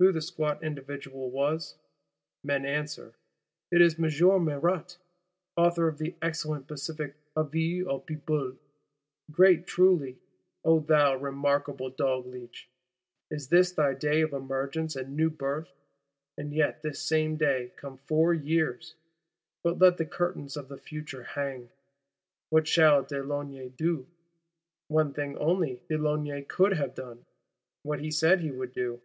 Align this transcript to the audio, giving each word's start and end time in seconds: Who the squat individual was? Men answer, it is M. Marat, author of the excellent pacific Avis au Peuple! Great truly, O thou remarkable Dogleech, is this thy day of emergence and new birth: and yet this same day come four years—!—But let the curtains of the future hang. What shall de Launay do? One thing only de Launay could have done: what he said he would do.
Who 0.00 0.10
the 0.10 0.20
squat 0.20 0.64
individual 0.64 1.30
was? 1.30 1.76
Men 2.42 2.66
answer, 2.66 3.14
it 3.70 3.80
is 3.80 4.00
M. 4.00 4.44
Marat, 4.44 4.96
author 5.56 5.86
of 5.86 5.98
the 5.98 6.16
excellent 6.20 6.66
pacific 6.66 7.14
Avis 7.38 7.86
au 7.86 8.00
Peuple! 8.00 8.56
Great 9.30 9.68
truly, 9.68 10.18
O 10.64 10.80
thou 10.80 11.14
remarkable 11.14 11.88
Dogleech, 11.88 12.66
is 13.30 13.46
this 13.46 13.70
thy 13.70 13.94
day 13.94 14.22
of 14.22 14.32
emergence 14.32 14.96
and 14.96 15.16
new 15.16 15.30
birth: 15.30 15.72
and 16.36 16.52
yet 16.52 16.82
this 16.82 17.00
same 17.00 17.36
day 17.36 17.72
come 17.76 17.96
four 17.96 18.34
years—!—But 18.34 19.78
let 19.78 19.98
the 19.98 20.04
curtains 20.04 20.56
of 20.56 20.66
the 20.66 20.78
future 20.78 21.22
hang. 21.22 21.70
What 22.48 22.66
shall 22.66 23.04
de 23.04 23.22
Launay 23.22 23.68
do? 23.68 24.08
One 24.88 25.12
thing 25.14 25.38
only 25.38 25.80
de 25.88 25.96
Launay 25.96 26.42
could 26.42 26.72
have 26.72 26.96
done: 26.96 27.24
what 27.84 28.00
he 28.00 28.10
said 28.10 28.40
he 28.40 28.50
would 28.50 28.72
do. 28.72 29.00